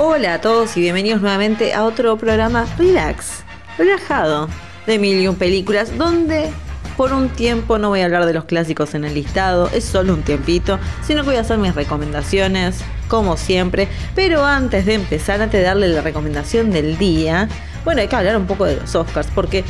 Hola 0.00 0.34
a 0.34 0.40
todos 0.40 0.76
y 0.76 0.80
bienvenidos 0.80 1.20
nuevamente 1.20 1.74
a 1.74 1.82
otro 1.82 2.16
programa 2.16 2.68
Relax, 2.78 3.42
relajado, 3.76 4.48
de 4.86 4.96
mil 4.96 5.18
y 5.20 5.26
un 5.26 5.34
películas, 5.34 5.98
donde 5.98 6.50
por 6.96 7.12
un 7.12 7.30
tiempo 7.30 7.78
no 7.78 7.88
voy 7.88 8.02
a 8.02 8.04
hablar 8.04 8.24
de 8.24 8.32
los 8.32 8.44
clásicos 8.44 8.94
en 8.94 9.04
el 9.04 9.14
listado, 9.14 9.68
es 9.74 9.82
solo 9.82 10.14
un 10.14 10.22
tiempito, 10.22 10.78
sino 11.04 11.22
que 11.22 11.30
voy 11.30 11.36
a 11.36 11.40
hacer 11.40 11.58
mis 11.58 11.74
recomendaciones, 11.74 12.78
como 13.08 13.36
siempre. 13.36 13.88
Pero 14.14 14.44
antes 14.44 14.86
de 14.86 14.94
empezar, 14.94 15.42
antes 15.42 15.58
de 15.58 15.66
darle 15.66 15.88
la 15.88 16.00
recomendación 16.00 16.70
del 16.70 16.96
día, 16.96 17.48
bueno, 17.84 18.00
hay 18.00 18.06
que 18.06 18.14
hablar 18.14 18.36
un 18.36 18.46
poco 18.46 18.66
de 18.66 18.76
los 18.76 18.94
Oscars, 18.94 19.26
porque 19.34 19.64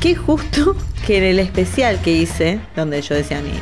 qué 0.00 0.14
justo 0.14 0.76
que 1.06 1.16
en 1.16 1.24
el 1.24 1.38
especial 1.38 1.98
que 2.02 2.12
hice, 2.12 2.60
donde 2.76 3.00
yo 3.00 3.14
decía 3.14 3.40
mis, 3.40 3.54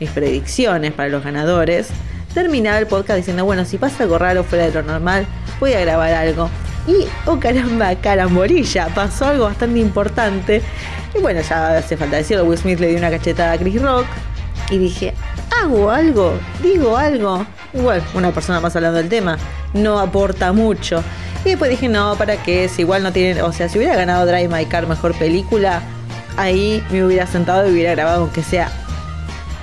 mis 0.00 0.10
predicciones 0.10 0.92
para 0.92 1.10
los 1.10 1.22
ganadores, 1.22 1.90
terminaba 2.32 2.78
el 2.78 2.86
podcast 2.86 3.18
diciendo, 3.18 3.44
bueno, 3.44 3.64
si 3.64 3.78
pasa 3.78 4.04
algo 4.04 4.18
raro 4.18 4.44
fuera 4.44 4.66
de 4.66 4.72
lo 4.72 4.82
normal, 4.82 5.26
voy 5.60 5.72
a 5.74 5.80
grabar 5.80 6.12
algo. 6.12 6.48
Y, 6.86 7.06
oh 7.26 7.38
caramba, 7.38 7.94
caramborilla, 7.96 8.88
pasó 8.88 9.26
algo 9.26 9.44
bastante 9.44 9.78
importante. 9.78 10.62
Y 11.14 11.20
bueno, 11.20 11.40
ya 11.40 11.78
hace 11.78 11.96
falta 11.96 12.16
decirlo, 12.16 12.44
Will 12.44 12.58
Smith 12.58 12.80
le 12.80 12.88
dio 12.88 12.98
una 12.98 13.10
cachetada 13.10 13.52
a 13.52 13.58
Chris 13.58 13.80
Rock. 13.80 14.06
Y 14.70 14.78
dije, 14.78 15.14
hago 15.60 15.90
algo, 15.90 16.34
digo 16.62 16.96
algo. 16.96 17.46
Igual, 17.74 18.02
una 18.14 18.32
persona 18.32 18.60
más 18.60 18.74
hablando 18.74 18.98
del 18.98 19.08
tema, 19.08 19.38
no 19.74 19.98
aporta 19.98 20.52
mucho. 20.52 21.02
Y 21.44 21.50
después 21.50 21.70
dije, 21.70 21.88
no, 21.88 22.16
¿para 22.16 22.36
qué? 22.42 22.68
Si 22.68 22.82
igual 22.82 23.02
no 23.02 23.12
tiene, 23.12 23.42
o 23.42 23.52
sea, 23.52 23.68
si 23.68 23.78
hubiera 23.78 23.96
ganado 23.96 24.26
Drive 24.26 24.48
My 24.48 24.64
Car 24.66 24.86
mejor 24.86 25.14
película, 25.14 25.82
ahí 26.36 26.82
me 26.90 27.04
hubiera 27.04 27.26
sentado 27.26 27.68
y 27.68 27.72
hubiera 27.72 27.92
grabado 27.92 28.22
aunque 28.22 28.42
sea 28.42 28.70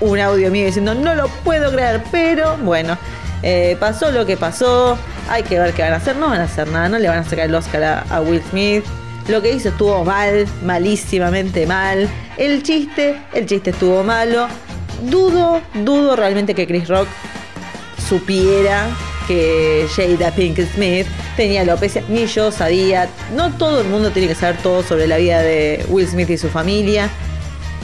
un 0.02 0.20
audio 0.20 0.52
mío 0.52 0.66
diciendo 0.66 0.96
no 0.96 1.16
lo 1.16 1.28
puedo 1.28 1.72
creer, 1.72 2.02
pero 2.12 2.58
bueno, 2.58 2.98
eh, 3.42 3.78
pasó 3.80 4.12
lo 4.12 4.26
que 4.26 4.38
pasó, 4.38 4.98
hay 5.30 5.44
que 5.44 5.60
ver 5.60 5.74
qué 5.74 5.84
van 5.84 5.94
a 5.94 5.98
hacer, 5.98 6.16
no 6.16 6.30
van 6.30 6.42
a 6.42 6.44
hacer 6.44 6.68
nada, 6.68 6.90
no 6.90 7.00
le 7.00 7.08
van 7.08 7.20
a 7.20 7.24
sacar 7.24 7.46
el 7.46 7.56
Oscar 7.56 8.06
a, 8.10 8.22
Will 8.22 8.42
Smith. 8.50 8.84
Lo 9.28 9.42
que 9.42 9.52
hizo 9.52 9.70
estuvo 9.70 10.04
mal, 10.04 10.48
malísimamente 10.64 11.68
mal. 11.68 12.10
El 12.38 12.64
chiste, 12.64 13.22
el 13.34 13.46
chiste 13.46 13.70
estuvo 13.70 14.04
malo. 14.04 14.48
Dudo, 15.04 15.62
dudo 15.76 16.16
realmente 16.16 16.56
que 16.56 16.66
Chris 16.66 16.88
Rock 16.88 17.08
supiera 18.10 18.88
que 19.28 19.86
Jada 19.96 20.32
Pink 20.32 20.60
Smith 20.74 21.06
tenía 21.38 21.62
alopecia, 21.62 22.04
ni 22.10 22.26
yo 22.26 22.52
sabía. 22.52 23.08
No 23.36 23.52
todo 23.52 23.82
el 23.82 23.88
mundo 23.88 24.10
tiene 24.10 24.28
que 24.28 24.34
saber 24.34 24.58
todo 24.64 24.82
sobre 24.82 25.06
la 25.06 25.18
vida 25.18 25.44
de 25.44 25.86
Will 25.90 26.08
Smith 26.08 26.32
y 26.32 26.38
su 26.38 26.50
familia. 26.50 27.08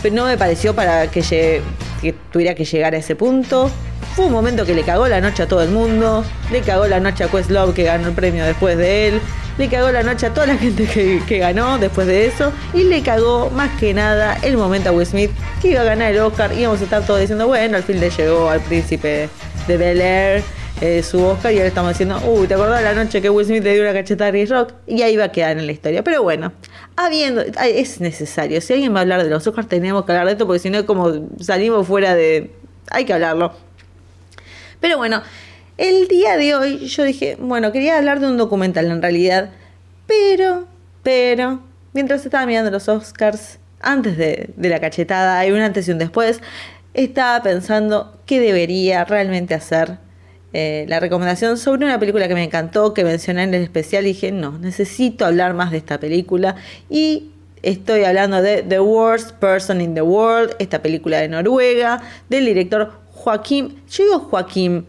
Pero 0.01 0.15
no 0.15 0.25
me 0.25 0.37
pareció 0.37 0.73
para 0.73 1.11
que, 1.11 1.61
que 2.05 2.15
tuviera 2.31 2.55
que 2.55 2.65
llegar 2.65 2.93
a 2.93 2.97
ese 2.97 3.15
punto. 3.15 3.69
Fue 4.15 4.25
un 4.25 4.31
momento 4.31 4.65
que 4.65 4.73
le 4.73 4.83
cagó 4.83 5.07
la 5.07 5.19
noche 5.19 5.43
a 5.43 5.47
todo 5.47 5.61
el 5.61 5.69
mundo, 5.69 6.23
le 6.51 6.61
cagó 6.61 6.87
la 6.87 6.99
noche 6.99 7.23
a 7.23 7.27
Questlove 7.27 7.73
que 7.73 7.83
ganó 7.83 8.07
el 8.07 8.13
premio 8.13 8.45
después 8.45 8.77
de 8.77 9.07
él, 9.07 9.21
le 9.57 9.67
cagó 9.67 9.91
la 9.91 10.03
noche 10.03 10.27
a 10.27 10.33
toda 10.33 10.47
la 10.47 10.57
gente 10.57 10.85
que, 10.85 11.37
ganó 11.39 11.77
después 11.79 12.07
de 12.07 12.27
eso. 12.27 12.51
Y 12.73 12.83
le 12.83 13.01
cagó 13.01 13.49
más 13.49 13.77
que 13.79 13.93
nada 13.93 14.37
el 14.43 14.57
momento 14.57 14.89
a 14.89 14.91
Will 14.91 15.05
Smith 15.05 15.31
que 15.61 15.69
iba 15.69 15.81
a 15.81 15.85
ganar 15.85 16.13
el 16.13 16.19
Oscar. 16.19 16.53
Y 16.53 16.61
íbamos 16.61 16.81
a 16.81 16.83
estar 16.83 17.05
todos 17.05 17.19
diciendo, 17.19 17.47
bueno, 17.47 17.77
al 17.77 17.83
fin 17.83 17.99
le 17.99 18.09
llegó 18.09 18.49
al 18.49 18.61
príncipe 18.61 19.29
de 19.67 19.77
Bel 19.77 20.01
Air 20.01 20.43
eh, 20.81 21.03
su 21.03 21.23
Oscar 21.23 21.53
y 21.53 21.57
ahora 21.57 21.67
estamos 21.67 21.91
diciendo, 21.91 22.19
uy, 22.27 22.47
¿te 22.47 22.53
acordás 22.53 22.83
la 22.83 22.93
noche 22.93 23.21
que 23.21 23.29
Will 23.29 23.45
Smith 23.45 23.63
le 23.63 23.73
dio 23.73 23.81
una 23.83 23.93
cachetada 23.93 24.29
a 24.29 24.31
Chris 24.31 24.49
Rock? 24.49 24.73
Y 24.87 25.01
ahí 25.03 25.15
va 25.15 25.25
a 25.25 25.31
quedar 25.31 25.57
en 25.57 25.65
la 25.65 25.71
historia. 25.71 26.03
Pero 26.03 26.21
bueno, 26.21 26.51
habiendo, 26.97 27.41
es 27.41 28.01
necesario. 28.01 28.59
Si 28.59 28.73
alguien 28.73 28.93
va 28.93 28.99
a 28.99 29.01
hablar 29.01 29.23
de 29.23 29.29
los 29.29 29.47
Oscars, 29.47 29.69
tenemos 29.69 30.05
que 30.05 30.11
hablar 30.11 30.27
de 30.27 30.33
esto 30.33 30.45
porque 30.45 30.59
si 30.59 30.69
no, 30.69 30.85
como 30.85 31.29
salimos 31.39 31.87
fuera 31.87 32.13
de. 32.13 32.51
Hay 32.91 33.05
que 33.05 33.13
hablarlo. 33.13 33.53
Pero 34.81 34.97
bueno, 34.97 35.23
el 35.77 36.07
día 36.07 36.35
de 36.35 36.55
hoy 36.55 36.85
yo 36.87 37.03
dije, 37.03 37.37
bueno, 37.39 37.71
quería 37.71 37.97
hablar 37.97 38.19
de 38.19 38.27
un 38.27 38.37
documental 38.37 38.85
en 38.91 39.01
realidad. 39.01 39.51
Pero, 40.07 40.67
pero, 41.03 41.61
mientras 41.93 42.25
estaba 42.25 42.45
mirando 42.45 42.69
los 42.69 42.89
Oscars, 42.89 43.59
antes 43.79 44.17
de, 44.17 44.49
de 44.55 44.69
la 44.69 44.79
cachetada, 44.79 45.39
hay 45.39 45.51
un 45.51 45.61
antes 45.61 45.87
y 45.87 45.91
un 45.91 45.99
después, 45.99 46.41
estaba 46.93 47.41
pensando 47.41 48.19
qué 48.25 48.39
debería 48.39 49.05
realmente 49.05 49.53
hacer 49.53 50.04
eh, 50.57 50.85
la 50.87 51.01
recomendación 51.01 51.57
sobre 51.57 51.85
una 51.85 51.99
película 51.99 52.29
que 52.29 52.33
me 52.33 52.41
encantó, 52.41 52.93
que 52.93 53.03
mencioné 53.03 53.43
en 53.43 53.53
el 53.53 53.61
especial, 53.61 54.05
y 54.05 54.13
dije, 54.13 54.31
no, 54.31 54.57
necesito 54.57 55.25
hablar 55.25 55.53
más 55.53 55.69
de 55.71 55.77
esta 55.77 55.99
película. 55.99 56.55
Y 56.89 57.31
estoy 57.61 58.05
hablando 58.05 58.41
de 58.41 58.63
The 58.63 58.79
Worst 58.79 59.31
Person 59.31 59.81
in 59.81 59.95
the 59.95 60.01
World, 60.01 60.55
esta 60.59 60.81
película 60.81 61.19
de 61.19 61.27
Noruega, 61.27 62.01
del 62.29 62.45
director 62.45 62.93
Joaquín, 63.11 63.81
yo 63.89 64.05
digo 64.05 64.19
Joaquín, 64.19 64.85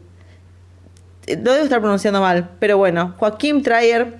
lo 1.26 1.52
debo 1.52 1.64
estar 1.64 1.80
pronunciando 1.80 2.20
mal, 2.20 2.48
pero 2.60 2.78
bueno, 2.78 3.16
Joaquín 3.18 3.64
Trier, 3.64 4.18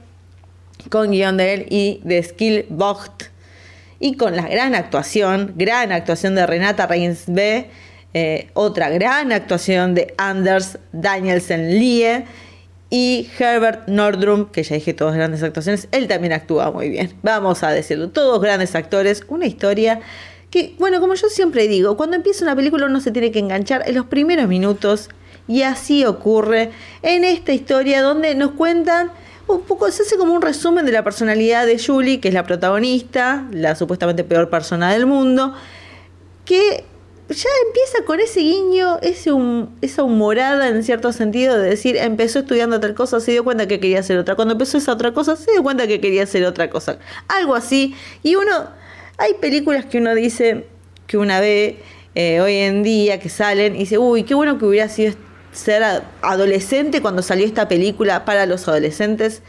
con 0.91 1.13
guion 1.13 1.37
de 1.37 1.55
él 1.55 1.67
y 1.71 2.01
de 2.03 2.25
Skill 2.25 2.67
Vogt, 2.71 3.27
y 4.01 4.17
con 4.17 4.35
la 4.35 4.49
gran 4.49 4.75
actuación, 4.75 5.53
gran 5.55 5.93
actuación 5.93 6.35
de 6.35 6.45
Renata 6.45 6.89
Reinsbe 6.89 7.71
eh, 8.19 8.49
otra 8.55 8.89
gran 8.89 9.31
actuación 9.31 9.95
de 9.95 10.15
Anders 10.17 10.79
Danielsen 10.91 11.79
Lie 11.79 12.25
y 12.89 13.29
Herbert 13.39 13.89
Nordrum, 13.89 14.47
que 14.47 14.63
ya 14.63 14.75
dije 14.75 14.95
todas 14.95 15.15
grandes 15.15 15.43
actuaciones, 15.43 15.87
él 15.93 16.09
también 16.09 16.33
actúa 16.33 16.71
muy 16.71 16.89
bien. 16.89 17.13
Vamos 17.23 17.63
a 17.63 17.73
decirlo, 17.73 18.09
todos 18.09 18.41
grandes 18.41 18.75
actores, 18.75 19.23
una 19.29 19.45
historia 19.45 20.01
que, 20.51 20.75
bueno, 20.79 20.99
como 20.99 21.13
yo 21.13 21.29
siempre 21.29 21.69
digo, 21.69 21.99
cuando 21.99 22.17
empieza 22.17 22.43
una 22.43 22.57
película 22.57 22.87
uno 22.87 23.03
se 23.03 23.11
tiene 23.11 23.31
que 23.31 23.39
enganchar 23.39 23.87
en 23.87 23.95
los 23.95 24.07
primeros 24.07 24.49
minutos 24.49 25.11
y 25.47 25.61
así 25.61 26.07
ocurre 26.07 26.71
en 27.03 27.23
esta 27.23 27.53
historia 27.53 28.01
donde 28.01 28.35
nos 28.35 28.53
cuentan 28.53 29.11
un 29.47 29.61
poco, 29.61 29.91
se 29.91 30.05
hace 30.05 30.17
como 30.17 30.33
un 30.33 30.41
resumen 30.41 30.87
de 30.87 30.93
la 30.93 31.05
personalidad 31.05 31.67
de 31.67 31.79
Julie, 31.79 32.19
que 32.19 32.29
es 32.29 32.35
la 32.35 32.45
protagonista, 32.45 33.47
la 33.51 33.77
supuestamente 33.77 34.25
peor 34.25 34.49
persona 34.49 34.91
del 34.91 35.05
mundo, 35.05 35.53
que 36.47 36.87
ya 37.29 37.49
empieza 37.67 38.05
con 38.07 38.21
ese 38.21 38.41
guiño, 38.41 38.99
ese 39.03 39.31
esa 39.81 40.05
humorada 40.05 40.69
en 40.69 40.85
cierto 40.85 41.13
sentido 41.13 41.59
de 41.59 41.71
decir, 41.71 41.97
empezó 41.97 42.41
estudiando 42.41 42.79
tal 42.79 42.95
cosa, 42.95 43.19
se 43.19 43.33
dio 43.33 43.43
cuenta 43.43 43.67
que 43.67 43.81
quería 43.81 44.01
hacer 44.01 44.17
otra. 44.19 44.37
Cuando 44.37 44.53
empezó 44.53 44.79
esa 44.79 44.93
otra 44.93 45.13
cosa, 45.13 45.35
se 45.35 45.51
dio 45.51 45.63
cuenta 45.63 45.89
que 45.89 46.01
quería 46.01 46.23
hacer 46.23 46.45
otra 46.45 46.71
cosa. 46.71 46.99
Algo 47.27 47.57
así. 47.57 47.97
Y 48.23 48.37
uno, 48.37 48.69
hay 49.19 49.35
películas 49.35 49.87
que 49.87 49.99
uno 49.99 50.15
dice, 50.15 50.67
que 51.09 51.19
una 51.19 51.41
ve 51.41 51.81
eh, 52.15 52.41
hoy 52.41 52.55
en 52.55 52.85
día, 52.85 53.19
que 53.19 53.29
salen 53.29 53.75
y 53.75 53.81
dice, 53.81 53.99
uy, 53.99 54.23
qué 54.23 54.35
bueno 54.35 54.59
que 54.59 54.65
hubiera 54.65 54.89
sido 54.89 55.15
ser 55.53 55.83
adolescente 56.23 57.01
cuando 57.01 57.23
salió 57.23 57.45
esta 57.45 57.67
película 57.67 58.25
para 58.25 58.47
los 58.47 58.69
adolescentes. 58.69 59.43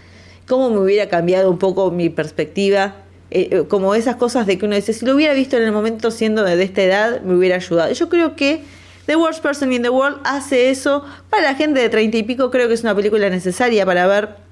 Cómo 0.47 0.71
me 0.71 0.79
hubiera 0.79 1.09
cambiado 1.09 1.51
un 1.51 1.59
poco 1.59 1.91
mi 1.91 2.09
perspectiva 2.09 2.95
eh, 3.29 3.49
eh, 3.51 3.63
como 3.67 3.93
esas 3.93 4.15
cosas 4.15 4.47
de 4.47 4.57
que 4.57 4.65
uno 4.65 4.75
dice, 4.75 4.93
si 4.93 5.05
lo 5.05 5.13
hubiera 5.13 5.33
visto 5.33 5.57
en 5.57 5.63
el 5.63 5.71
momento 5.73 6.11
siendo 6.11 6.43
de, 6.43 6.61
esta 6.63 6.81
edad, 6.81 7.21
me 7.21 7.35
hubiera 7.35 7.57
ayudado. 7.57 7.91
Yo 7.91 8.07
creo 8.07 8.35
que 8.35 8.61
The 9.05 9.17
Worst 9.17 9.41
Person 9.41 9.73
in 9.73 9.81
the 9.81 9.89
World 9.89 10.19
hace 10.23 10.69
eso. 10.69 11.03
Para 11.29 11.43
la 11.43 11.55
gente 11.55 11.79
de 11.79 11.89
treinta 11.89 12.17
y 12.17 12.23
pico 12.23 12.49
creo 12.51 12.67
que 12.67 12.73
es 12.73 12.83
una 12.83 12.95
película 12.95 13.29
necesaria 13.29 13.85
para 13.85 14.07
ver. 14.07 14.47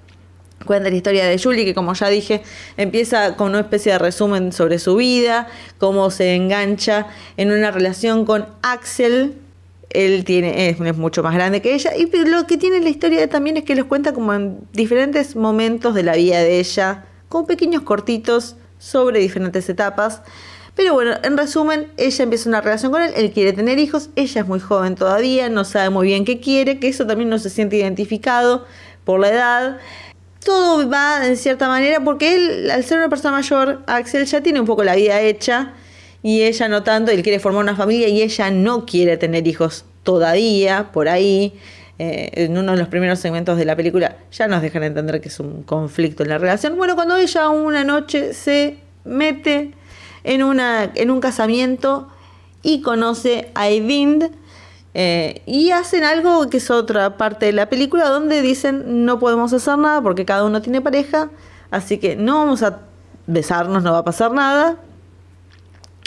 Cuenta 0.66 0.90
la 0.90 0.96
historia 0.96 1.25
de 1.25 1.38
Julie, 1.38 1.63
que 1.63 1.74
como 1.75 1.94
ya 1.94 2.09
dije, 2.09 2.41
empieza 2.75 3.36
con 3.36 3.52
una 3.52 3.59
especie 3.59 3.91
de 3.91 4.00
resumen 4.00 4.52
sobre 4.52 4.80
su 4.80 4.96
vida, 4.96 5.47
cómo 5.78 6.09
se 6.09 6.34
engancha 6.34 7.07
en 7.38 7.52
una 7.52 7.72
relación 7.72 8.25
con 8.25 8.47
Axel, 8.63 9.36
él 9.92 10.25
tiene, 10.25 10.69
es, 10.69 10.81
es, 10.81 10.97
mucho 10.97 11.22
más 11.24 11.34
grande 11.34 11.62
que 11.62 11.75
ella. 11.75 11.92
Y 11.96 12.09
lo 12.25 12.47
que 12.47 12.57
tiene 12.57 12.81
la 12.81 12.90
historia 12.90 13.30
también 13.30 13.57
es 13.57 13.63
que 13.63 13.75
les 13.75 13.86
cuenta 13.86 14.13
como 14.13 14.34
en 14.34 14.59
diferentes 14.74 15.36
momentos 15.36 15.94
de 15.94 16.03
la 16.03 16.16
vida 16.16 16.40
de 16.40 16.59
ella, 16.59 17.06
como 17.30 17.46
pequeños 17.46 17.84
cortitos 17.84 18.56
sobre 18.85 19.19
diferentes 19.19 19.68
etapas. 19.68 20.22
Pero 20.75 20.94
bueno, 20.94 21.13
en 21.23 21.38
resumen, 21.38 21.88
ella 21.97 22.23
empieza 22.23 22.50
una 22.50 22.62
relación 22.62 22.91
con 22.91 23.01
él, 23.01 23.13
él 23.16 23.31
quiere 23.31 23.53
tener 23.53 23.79
hijos, 23.79 24.09
ella 24.16 24.41
es 24.41 24.47
muy 24.47 24.59
joven 24.59 24.96
todavía, 24.96 25.50
no 25.50 25.63
sabe 25.63 25.90
muy 25.90 26.07
bien 26.07 26.25
qué 26.25 26.40
quiere, 26.40 26.80
que 26.80 26.89
eso 26.89 27.07
también 27.07 27.30
no 27.30 27.39
se 27.39 27.50
siente 27.50 27.77
identificado 27.77 28.65
por 29.06 29.19
la 29.19 29.30
edad. 29.30 29.77
Todo 30.44 30.88
va 30.88 31.25
en 31.25 31.38
cierta 31.38 31.68
manera 31.68 32.04
porque 32.04 32.36
él, 32.36 32.69
al 32.69 32.83
ser 32.83 33.00
una 33.00 33.09
persona 33.09 33.31
mayor, 33.31 33.81
Axel 33.88 34.25
ya 34.25 34.42
tiene 34.42 34.59
un 34.59 34.68
poco 34.68 34.83
la 34.83 34.95
vida 34.95 35.19
hecha 35.21 35.74
y 36.21 36.44
ella 36.44 36.68
no 36.68 36.83
tanto, 36.83 37.12
él 37.12 37.24
quiere 37.24 37.39
formar 37.39 37.63
una 37.63 37.75
familia 37.75 38.07
y 38.09 38.21
ella 38.21 38.51
no 38.51 38.86
quiere 38.86 39.18
tener 39.18 39.48
hijos 39.48 39.86
todavía, 40.04 40.92
por 40.92 41.07
ahí. 41.07 41.57
Eh, 41.98 42.44
en 42.44 42.57
uno 42.57 42.74
de 42.74 42.77
los 42.77 42.89
primeros 42.89 43.19
segmentos 43.19 43.57
de 43.57 43.63
la 43.63 43.74
película 43.77 44.18
ya 44.30 44.50
nos 44.50 44.62
dejan 44.62 44.83
entender 44.83 45.21
que 45.21 45.30
es 45.30 45.39
un 45.39 45.63
conflicto 45.63 46.24
en 46.24 46.30
la 46.30 46.38
relación. 46.38 46.75
Bueno, 46.75 46.94
cuando 46.95 47.15
ella 47.15 47.48
una 47.48 47.86
noche 47.86 48.33
se 48.33 48.75
mete 49.06 49.74
en, 50.24 50.44
una, 50.44 50.92
en 50.96 51.12
un 51.12 51.19
casamiento 51.19 52.07
y 52.62 52.81
conoce 52.81 53.52
a 53.56 53.69
Evind 53.69 54.31
eh, 54.94 55.42
y 55.46 55.72
hacen 55.72 56.04
algo 56.04 56.50
que 56.50 56.57
es 56.57 56.72
otra 56.72 57.18
parte 57.18 57.48
de 57.48 57.52
la 57.54 57.69
película 57.69 58.07
donde 58.10 58.42
dicen 58.42 59.06
no 59.06 59.19
podemos 59.19 59.52
hacer 59.54 59.78
nada 59.78 60.02
porque 60.02 60.25
cada 60.25 60.46
uno 60.46 60.62
tiene 60.62 60.81
pareja, 60.81 61.30
así 61.69 61.98
que 61.98 62.16
no 62.16 62.38
vamos 62.38 62.63
a 62.63 62.80
besarnos, 63.28 63.84
no 63.84 63.92
va 63.92 64.00
a 64.00 64.06
pasar 64.06 64.31
nada. 64.31 64.78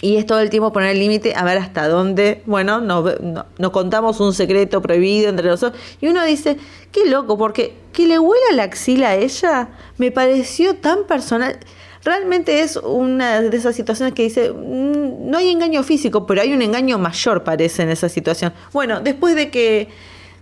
Y 0.00 0.17
es 0.17 0.27
todo 0.27 0.39
el 0.39 0.49
tiempo 0.49 0.73
poner 0.73 0.91
el 0.91 1.00
límite 1.00 1.35
a 1.35 1.45
ver 1.45 1.59
hasta 1.59 1.89
dónde, 1.89 2.43
bueno, 2.47 2.81
nos, 2.81 3.73
contamos 3.73 4.21
un 4.21 4.33
secreto 4.33 4.81
prohibido 4.81 5.29
entre 5.29 5.49
nosotros. 5.49 5.83
Y 6.00 6.06
uno 6.06 6.25
dice, 6.25 6.56
qué 6.93 7.11
loco, 7.11 7.37
porque 7.37 7.75
que 7.93 8.06
le 8.06 8.19
huela 8.19 8.53
la 8.55 8.62
axila 8.62 9.09
a 9.09 9.17
ella 9.17 9.71
me 9.99 10.12
pareció 10.12 10.77
tan 10.77 11.05
personal. 11.05 11.59
Realmente 12.05 12.61
es 12.61 12.77
una 12.77 13.41
de 13.41 13.56
esas 13.56 13.75
situaciones 13.75 14.15
que 14.15 14.23
dice, 14.23 14.53
mm, 14.53 15.31
no 15.31 15.39
hay 15.39 15.50
engaño 15.50 15.83
físico, 15.83 16.27
pero 16.27 16.43
hay 16.43 16.53
un 16.53 16.62
engaño 16.62 16.99
mayor, 16.99 17.45
parece, 17.45 17.83
en 17.83 17.91
esa 17.91 18.09
situación. 18.09 18.53
Bueno, 18.73 19.00
después 19.00 19.35
de 19.35 19.50
que 19.50 19.89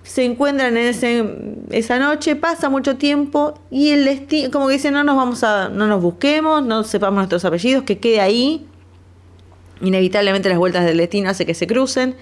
se 0.03 0.25
encuentran 0.25 0.77
en 0.77 0.87
ese, 0.87 1.25
esa 1.71 1.99
noche, 1.99 2.37
pasa 2.37 2.69
mucho 2.69 2.97
tiempo 2.97 3.59
y 3.71 3.91
el 3.91 4.05
destino, 4.05 4.51
como 4.51 4.69
que 4.69 4.75
dice, 4.75 4.91
no 4.91 5.03
nos 5.03 5.17
vamos 5.17 5.43
a, 5.43 5.69
no 5.69 5.87
nos 5.87 6.03
busquemos, 6.03 6.65
no 6.65 6.85
sepamos 6.85 7.17
nuestros 7.17 7.45
apellidos, 7.45 7.85
que 7.85 7.99
quede 7.99 8.21
ahí. 8.21 8.67
Inevitablemente 9.81 10.49
las 10.49 10.59
vueltas 10.59 10.85
del 10.85 10.99
destino 10.99 11.31
hace 11.31 11.45
que 11.45 11.55
se 11.55 11.67
crucen. 11.67 12.15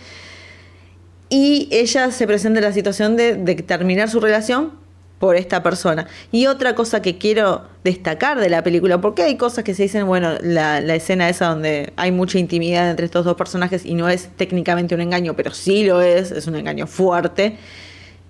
Y 1.29 1.69
ella 1.73 2.11
se 2.11 2.27
presenta 2.27 2.61
en 2.61 2.65
la 2.65 2.73
situación 2.73 3.17
de, 3.17 3.35
de 3.35 3.57
terminar 3.57 4.09
su 4.09 4.21
relación 4.21 4.84
por 5.19 5.37
esta 5.37 5.63
persona. 5.63 6.07
Y 6.33 6.47
otra 6.47 6.75
cosa 6.75 7.01
que 7.01 7.19
quiero 7.19 7.63
destacar 7.83 8.41
de 8.41 8.49
la 8.49 8.63
película, 8.63 9.01
porque 9.01 9.23
hay 9.23 9.37
cosas 9.37 9.65
que 9.65 9.75
se 9.75 9.85
dicen, 9.85 10.07
bueno, 10.07 10.35
la, 10.43 10.81
la, 10.81 10.95
escena 10.95 11.29
esa 11.29 11.47
donde 11.49 11.93
hay 11.97 12.13
mucha 12.13 12.39
intimidad 12.39 12.91
entre 12.91 13.07
estos 13.07 13.25
dos 13.25 13.37
personajes 13.37 13.87
y 13.87 13.95
no 13.95 14.09
es 14.09 14.29
técnicamente 14.37 14.95
un 14.95 15.01
engaño, 15.01 15.35
pero 15.35 15.53
sí 15.53 15.85
lo 15.85 16.03
es, 16.03 16.31
es 16.31 16.47
un 16.47 16.57
engaño 16.57 16.87
fuerte. 16.87 17.57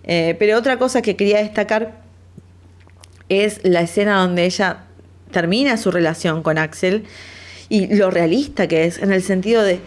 Eh, 0.04 0.36
pero 0.38 0.58
otra 0.58 0.78
cosa 0.78 1.02
que 1.02 1.16
quería 1.16 1.38
destacar 1.38 2.02
es 3.28 3.60
la 3.64 3.80
escena 3.80 4.20
donde 4.20 4.44
ella 4.44 4.84
termina 5.30 5.76
su 5.76 5.90
relación 5.90 6.42
con 6.42 6.58
Axel 6.58 7.04
y 7.68 7.94
lo 7.94 8.10
realista 8.10 8.68
que 8.68 8.84
es, 8.84 8.98
en 8.98 9.12
el 9.12 9.22
sentido 9.22 9.62
de 9.62 9.80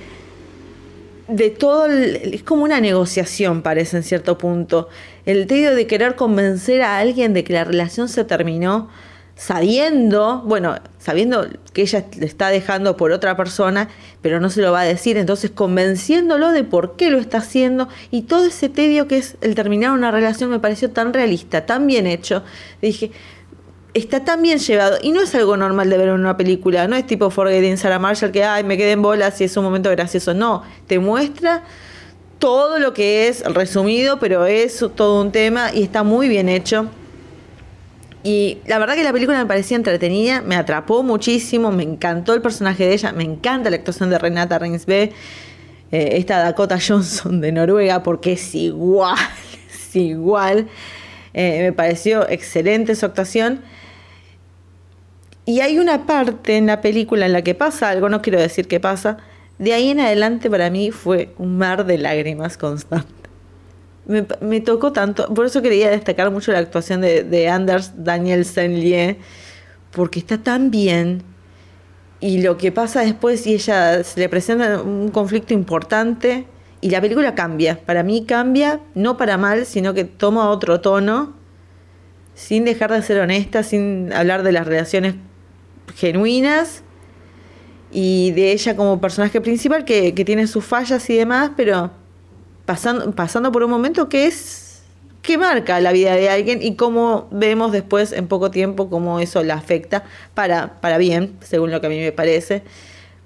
de 1.27 1.49
todo, 1.49 1.87
es 1.87 2.43
como 2.43 2.63
una 2.63 2.79
negociación, 2.79 3.61
parece 3.61 3.97
en 3.97 4.03
cierto 4.03 4.37
punto. 4.37 4.89
El 5.25 5.47
tedio 5.47 5.75
de 5.75 5.87
querer 5.87 6.15
convencer 6.15 6.81
a 6.81 6.97
alguien 6.97 7.33
de 7.33 7.43
que 7.43 7.53
la 7.53 7.63
relación 7.63 8.07
se 8.07 8.23
terminó, 8.23 8.89
sabiendo, 9.35 10.41
bueno, 10.45 10.75
sabiendo 10.97 11.47
que 11.73 11.83
ella 11.83 12.05
le 12.17 12.25
está 12.25 12.49
dejando 12.49 12.97
por 12.97 13.11
otra 13.11 13.37
persona, 13.37 13.87
pero 14.21 14.39
no 14.39 14.49
se 14.49 14.61
lo 14.61 14.71
va 14.71 14.81
a 14.81 14.85
decir, 14.85 15.15
entonces 15.15 15.51
convenciéndolo 15.51 16.51
de 16.51 16.63
por 16.63 16.95
qué 16.95 17.11
lo 17.11 17.19
está 17.19 17.37
haciendo 17.37 17.87
y 18.09 18.23
todo 18.23 18.45
ese 18.45 18.67
tedio 18.67 19.07
que 19.07 19.19
es 19.19 19.37
el 19.41 19.53
terminar 19.53 19.91
una 19.91 20.09
relación 20.09 20.49
me 20.49 20.59
pareció 20.59 20.89
tan 20.89 21.13
realista, 21.13 21.67
tan 21.67 21.85
bien 21.85 22.07
hecho. 22.07 22.43
Dije, 22.81 23.11
está 23.97 24.23
tan 24.23 24.41
bien 24.41 24.59
llevado 24.59 24.97
y 25.01 25.11
no 25.11 25.21
es 25.21 25.33
algo 25.35 25.57
normal 25.57 25.89
de 25.89 25.97
ver 25.97 26.09
en 26.09 26.15
una 26.15 26.37
película, 26.37 26.87
no 26.87 26.95
es 26.95 27.05
tipo 27.07 27.29
Forgetting 27.29 27.77
Sarah 27.77 27.99
Marshall 27.99 28.31
que 28.31 28.43
ay 28.43 28.63
me 28.63 28.77
quedé 28.77 28.91
en 28.91 29.01
bolas 29.01 29.39
y 29.41 29.45
es 29.45 29.57
un 29.57 29.63
momento 29.63 29.89
gracioso, 29.89 30.33
no, 30.33 30.63
te 30.87 30.99
muestra 30.99 31.63
todo 32.39 32.79
lo 32.79 32.93
que 32.93 33.27
es 33.27 33.43
resumido, 33.43 34.19
pero 34.19 34.45
es 34.45 34.85
todo 34.95 35.21
un 35.21 35.31
tema 35.31 35.73
y 35.73 35.83
está 35.83 36.03
muy 36.03 36.27
bien 36.27 36.49
hecho. 36.49 36.87
Y 38.23 38.57
la 38.67 38.77
verdad 38.77 38.95
que 38.95 39.03
la 39.03 39.13
película 39.13 39.39
me 39.39 39.45
parecía 39.45 39.77
entretenida, 39.77 40.41
me 40.41 40.55
atrapó 40.55 41.01
muchísimo, 41.01 41.71
me 41.71 41.83
encantó 41.83 42.33
el 42.33 42.41
personaje 42.41 42.85
de 42.85 42.93
ella, 42.93 43.11
me 43.11 43.23
encanta 43.23 43.69
la 43.69 43.77
actuación 43.77 44.09
de 44.09 44.17
Renata 44.17 44.59
Reinsbe, 44.59 45.13
eh, 45.91 46.09
esta 46.13 46.39
Dakota 46.39 46.77
Johnson 46.85 47.39
de 47.39 47.51
Noruega, 47.51 48.03
porque 48.03 48.33
es 48.33 48.53
igual, 48.53 49.17
es 49.71 49.95
igual. 49.95 50.67
Eh, 51.33 51.59
me 51.61 51.71
pareció 51.71 52.27
excelente 52.29 52.95
su 52.95 53.05
actuación. 53.05 53.61
Y 55.47 55.61
hay 55.61 55.79
una 55.79 56.05
parte 56.05 56.57
en 56.57 56.65
la 56.65 56.81
película 56.81 57.25
en 57.25 57.31
la 57.31 57.41
que 57.41 57.55
pasa 57.55 57.87
algo, 57.87 58.09
no 58.09 58.21
quiero 58.21 58.37
decir 58.37 58.67
qué 58.67 58.81
pasa, 58.81 59.15
de 59.59 59.71
ahí 59.71 59.87
en 59.87 60.01
adelante 60.01 60.49
para 60.49 60.69
mí 60.69 60.91
fue 60.91 61.33
un 61.37 61.57
mar 61.57 61.85
de 61.85 61.97
lágrimas 61.97 62.57
constante. 62.57 63.07
Me, 64.41 64.59
tocó 64.59 64.91
tanto, 64.91 65.33
por 65.33 65.45
eso 65.45 65.61
quería 65.61 65.89
destacar 65.89 66.31
mucho 66.31 66.51
la 66.51 66.59
actuación 66.59 66.99
de, 66.99 67.49
Anders 67.49 67.93
Danielsen 67.95 68.77
Lie, 68.77 69.19
porque 69.91 70.19
está 70.19 70.37
tan 70.37 70.69
bien. 70.69 71.23
Y 72.19 72.41
lo 72.41 72.57
que 72.57 72.73
pasa 72.73 72.99
después, 73.01 73.47
y 73.47 73.53
ella 73.53 74.03
se 74.03 74.19
le 74.19 74.27
presenta 74.27 74.81
un 74.81 75.11
conflicto 75.11 75.53
importante, 75.53 76.45
y 76.81 76.89
la 76.89 76.99
película 76.99 77.35
cambia. 77.35 77.79
Para 77.85 78.03
mí 78.03 78.25
cambia, 78.25 78.81
no 78.95 79.15
para 79.15 79.37
mal, 79.37 79.65
sino 79.65 79.93
que 79.93 80.03
toma 80.03 80.49
otro 80.49 80.81
tono, 80.81 81.37
sin 82.35 82.65
dejar 82.65 82.91
de 82.91 83.01
ser 83.01 83.21
honesta, 83.21 83.63
sin 83.63 84.11
hablar 84.11 84.43
de 84.43 84.51
las 84.51 84.67
relaciones 84.67 85.15
genuinas 85.95 86.83
y 87.91 88.31
de 88.31 88.51
ella 88.51 88.75
como 88.75 88.99
personaje 88.99 89.41
principal 89.41 89.85
que, 89.85 90.11
tiene 90.11 90.47
sus 90.47 90.65
fallas 90.65 91.09
y 91.09 91.15
demás, 91.15 91.51
pero 91.55 91.91
pasando, 92.65 93.11
pasando 93.11 93.51
por 93.51 93.63
un 93.63 93.69
momento 93.69 94.09
que 94.09 94.25
es 94.25 94.83
que 95.21 95.37
marca 95.37 95.81
la 95.81 95.91
vida 95.91 96.15
de 96.15 96.29
alguien 96.29 96.61
y 96.61 96.75
cómo 96.75 97.27
vemos 97.31 97.71
después 97.71 98.13
en 98.13 98.27
poco 98.27 98.49
tiempo 98.49 98.89
cómo 98.89 99.19
eso 99.19 99.43
la 99.43 99.55
afecta 99.55 100.05
para, 100.33 100.79
para 100.79 100.97
bien, 100.97 101.35
según 101.41 101.71
lo 101.71 101.81
que 101.81 101.87
a 101.87 101.89
mí 101.89 101.99
me 101.99 102.11
parece. 102.13 102.63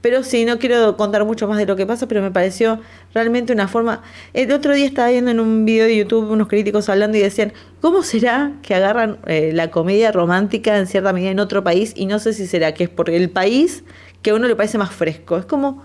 Pero 0.01 0.23
sí, 0.23 0.45
no 0.45 0.57
quiero 0.57 0.97
contar 0.97 1.25
mucho 1.25 1.47
más 1.47 1.57
de 1.57 1.65
lo 1.65 1.75
que 1.75 1.85
pasa, 1.85 2.07
pero 2.07 2.21
me 2.21 2.31
pareció 2.31 2.79
realmente 3.13 3.53
una 3.53 3.67
forma... 3.67 4.01
El 4.33 4.51
otro 4.51 4.73
día 4.73 4.85
estaba 4.85 5.09
viendo 5.09 5.29
en 5.29 5.39
un 5.39 5.63
video 5.63 5.85
de 5.85 5.95
YouTube 5.95 6.29
unos 6.31 6.47
críticos 6.47 6.89
hablando 6.89 7.17
y 7.17 7.21
decían, 7.21 7.53
¿cómo 7.81 8.01
será 8.01 8.53
que 8.63 8.73
agarran 8.73 9.19
eh, 9.27 9.51
la 9.53 9.69
comedia 9.69 10.11
romántica 10.11 10.77
en 10.77 10.87
cierta 10.87 11.13
medida 11.13 11.29
en 11.29 11.39
otro 11.39 11.63
país? 11.63 11.93
Y 11.95 12.07
no 12.07 12.17
sé 12.17 12.33
si 12.33 12.47
será 12.47 12.73
que 12.73 12.85
es 12.85 12.89
por 12.89 13.09
el 13.11 13.29
país 13.29 13.83
que 14.21 14.31
a 14.31 14.35
uno 14.35 14.47
le 14.47 14.55
parece 14.55 14.77
más 14.77 14.91
fresco. 14.91 15.37
Es 15.37 15.45
como, 15.45 15.83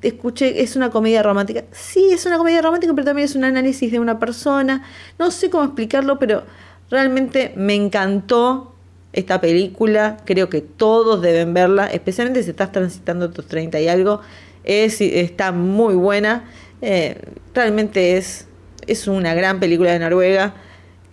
escuché, 0.00 0.62
es 0.62 0.76
una 0.76 0.90
comedia 0.90 1.22
romántica. 1.22 1.64
Sí, 1.72 2.08
es 2.12 2.24
una 2.26 2.38
comedia 2.38 2.62
romántica, 2.62 2.94
pero 2.94 3.04
también 3.04 3.26
es 3.26 3.34
un 3.34 3.44
análisis 3.44 3.92
de 3.92 3.98
una 3.98 4.18
persona. 4.18 4.82
No 5.18 5.30
sé 5.30 5.50
cómo 5.50 5.64
explicarlo, 5.64 6.18
pero 6.18 6.44
realmente 6.90 7.52
me 7.56 7.74
encantó 7.74 8.69
esta 9.12 9.40
película, 9.40 10.18
creo 10.24 10.48
que 10.48 10.60
todos 10.60 11.20
deben 11.20 11.52
verla, 11.52 11.86
especialmente 11.86 12.42
si 12.42 12.50
estás 12.50 12.72
transitando 12.72 13.30
tus 13.30 13.46
30 13.46 13.80
y 13.80 13.88
algo, 13.88 14.20
es, 14.64 15.00
está 15.00 15.52
muy 15.52 15.94
buena, 15.94 16.44
eh, 16.80 17.16
realmente 17.54 18.16
es, 18.16 18.46
es 18.86 19.08
una 19.08 19.34
gran 19.34 19.58
película 19.58 19.92
de 19.92 19.98
Noruega, 19.98 20.54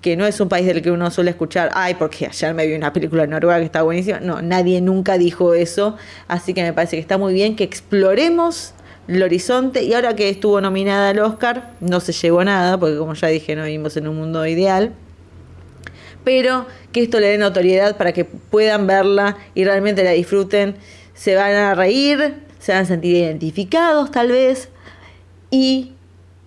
que 0.01 0.15
no 0.15 0.27
es 0.27 0.39
un 0.39 0.47
país 0.47 0.67
del 0.67 0.83
que 0.83 0.91
uno 0.91 1.09
suele 1.09 1.31
escuchar, 1.31 1.71
ay, 1.73 1.95
porque 1.95 2.27
ayer 2.27 2.53
me 2.53 2.67
vi 2.67 2.75
una 2.75 2.93
película 2.93 3.23
de 3.23 3.29
Noruega 3.29 3.59
que 3.59 3.65
está 3.65 3.81
buenísima, 3.81 4.19
no, 4.19 4.41
nadie 4.43 4.79
nunca 4.79 5.17
dijo 5.17 5.55
eso, 5.55 5.97
así 6.27 6.53
que 6.53 6.61
me 6.61 6.73
parece 6.73 6.97
que 6.97 7.01
está 7.01 7.17
muy 7.17 7.33
bien 7.33 7.55
que 7.55 7.63
exploremos 7.63 8.73
el 9.07 9.23
horizonte 9.23 9.83
y 9.83 9.93
ahora 9.93 10.15
que 10.15 10.29
estuvo 10.29 10.61
nominada 10.61 11.09
al 11.09 11.19
Oscar, 11.19 11.71
no 11.79 11.99
se 11.99 12.11
llevó 12.11 12.43
nada, 12.43 12.77
porque 12.77 12.97
como 12.97 13.15
ya 13.15 13.29
dije, 13.29 13.55
no 13.55 13.63
vivimos 13.63 13.97
en 13.97 14.07
un 14.07 14.17
mundo 14.17 14.45
ideal 14.45 14.93
pero 16.27 16.65
que 16.91 17.03
esto 17.03 17.21
le 17.21 17.27
dé 17.27 17.37
notoriedad 17.37 17.95
para 17.95 18.11
que 18.11 18.25
puedan 18.25 18.85
verla 18.85 19.37
y 19.55 19.63
realmente 19.63 20.03
la 20.03 20.11
disfruten. 20.11 20.75
Se 21.13 21.35
van 21.35 21.53
a 21.53 21.73
reír, 21.73 22.35
se 22.59 22.73
van 22.73 22.81
a 22.81 22.85
sentir 22.85 23.15
identificados 23.15 24.11
tal 24.11 24.33
vez 24.33 24.67
y 25.51 25.93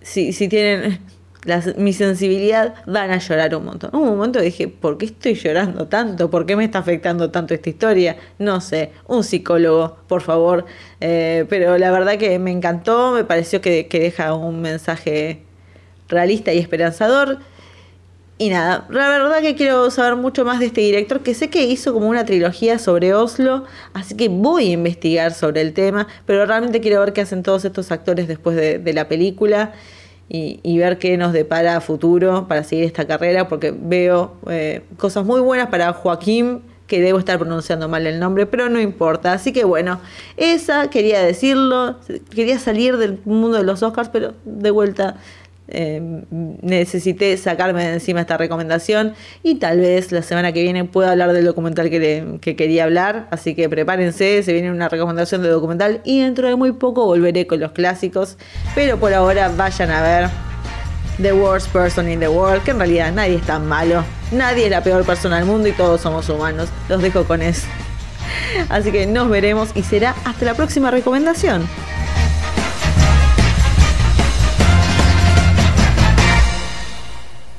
si, 0.03 0.33
si 0.33 0.47
tienen 0.47 0.99
mi 1.77 1.93
sensibilidad 1.93 2.75
van 2.85 3.09
a 3.09 3.17
llorar 3.17 3.55
un 3.55 3.65
montón. 3.65 3.89
Un 3.95 4.05
momento 4.05 4.39
dije, 4.39 4.67
¿por 4.67 4.99
qué 4.99 5.07
estoy 5.07 5.33
llorando 5.33 5.87
tanto? 5.87 6.29
¿Por 6.29 6.45
qué 6.45 6.55
me 6.55 6.65
está 6.65 6.77
afectando 6.77 7.31
tanto 7.31 7.55
esta 7.55 7.71
historia? 7.71 8.17
No 8.37 8.61
sé, 8.61 8.91
un 9.07 9.23
psicólogo, 9.23 9.97
por 10.05 10.21
favor. 10.21 10.67
Eh, 10.99 11.47
pero 11.49 11.79
la 11.79 11.89
verdad 11.89 12.19
que 12.19 12.37
me 12.37 12.51
encantó, 12.51 13.13
me 13.13 13.23
pareció 13.23 13.61
que, 13.61 13.87
que 13.87 13.99
deja 13.99 14.35
un 14.35 14.61
mensaje 14.61 15.41
realista 16.07 16.53
y 16.53 16.59
esperanzador. 16.59 17.39
Y 18.41 18.49
nada, 18.49 18.87
la 18.89 19.07
verdad 19.07 19.39
que 19.39 19.53
quiero 19.53 19.91
saber 19.91 20.15
mucho 20.15 20.43
más 20.43 20.57
de 20.57 20.65
este 20.65 20.81
director, 20.81 21.19
que 21.19 21.35
sé 21.35 21.51
que 21.51 21.65
hizo 21.65 21.93
como 21.93 22.09
una 22.09 22.25
trilogía 22.25 22.79
sobre 22.79 23.13
Oslo, 23.13 23.65
así 23.93 24.17
que 24.17 24.29
voy 24.29 24.69
a 24.69 24.71
investigar 24.71 25.31
sobre 25.31 25.61
el 25.61 25.73
tema, 25.73 26.07
pero 26.25 26.47
realmente 26.47 26.81
quiero 26.81 27.01
ver 27.01 27.13
qué 27.13 27.21
hacen 27.21 27.43
todos 27.43 27.65
estos 27.65 27.91
actores 27.91 28.27
después 28.27 28.55
de, 28.55 28.93
la 28.93 29.07
película 29.07 29.73
y, 30.27 30.75
ver 30.79 30.97
qué 30.97 31.17
nos 31.17 31.33
depara 31.33 31.75
a 31.75 31.81
futuro 31.81 32.47
para 32.47 32.63
seguir 32.63 32.85
esta 32.85 33.05
carrera, 33.05 33.47
porque 33.47 33.75
veo 33.79 34.33
eh, 34.49 34.81
cosas 34.97 35.23
muy 35.23 35.39
buenas 35.39 35.67
para 35.67 35.93
Joaquín, 35.93 36.63
que 36.87 36.99
debo 36.99 37.19
estar 37.19 37.37
pronunciando 37.37 37.87
mal 37.87 38.07
el 38.07 38.19
nombre, 38.19 38.47
pero 38.47 38.69
no 38.69 38.81
importa. 38.81 39.33
Así 39.33 39.53
que 39.53 39.65
bueno, 39.65 40.01
esa 40.35 40.89
quería 40.89 41.21
decirlo, 41.21 41.95
quería 42.35 42.57
salir 42.57 42.97
del 42.97 43.19
mundo 43.23 43.57
de 43.57 43.63
los 43.63 43.81
Oscars, 43.81 44.09
pero 44.09 44.33
de 44.45 44.71
vuelta 44.71 45.15
eh, 45.71 46.23
necesité 46.61 47.35
sacarme 47.37 47.85
de 47.85 47.93
encima 47.93 48.21
esta 48.21 48.37
recomendación 48.37 49.13
y 49.43 49.55
tal 49.55 49.79
vez 49.79 50.11
la 50.11 50.21
semana 50.21 50.51
que 50.51 50.61
viene 50.61 50.85
pueda 50.85 51.11
hablar 51.11 51.33
del 51.33 51.45
documental 51.45 51.89
que, 51.89 52.39
quería 52.55 52.83
hablar, 52.83 53.27
así 53.31 53.55
que 53.55 53.69
prepárense, 53.69 54.43
se 54.43 54.53
viene 54.53 54.71
una 54.71 54.89
recomendación 54.89 55.41
de 55.41 55.49
documental 55.49 56.01
y 56.03 56.21
dentro 56.21 56.47
de 56.47 56.55
muy 56.55 56.73
poco 56.73 57.05
volveré 57.05 57.47
con 57.47 57.59
los 57.59 57.71
clásicos, 57.71 58.37
pero 58.75 58.97
por 58.97 59.13
ahora 59.13 59.49
vayan 59.55 59.91
a 59.91 60.01
ver 60.01 60.29
The 61.21 61.33
Worst 61.33 61.71
Person 61.71 62.09
in 62.09 62.19
the 62.19 62.27
World, 62.27 62.63
que 62.63 62.71
en 62.71 62.77
realidad 62.77 63.11
nadie 63.13 63.35
es 63.35 63.45
tan 63.45 63.67
malo, 63.67 64.03
nadie 64.31 64.65
es 64.65 64.71
la 64.71 64.83
peor 64.83 65.05
persona 65.05 65.37
del 65.37 65.45
mundo 65.45 65.67
y 65.67 65.71
todos 65.71 66.01
somos 66.01 66.27
humanos, 66.29 66.69
los 66.89 67.01
dejo 67.01 67.23
con 67.23 67.41
eso. 67.41 67.67
Así 68.69 68.91
que 68.91 69.05
nos 69.05 69.29
veremos 69.29 69.69
y 69.75 69.83
será 69.83 70.15
hasta 70.25 70.45
la 70.45 70.53
próxima 70.53 70.91
recomendación. 70.91 71.67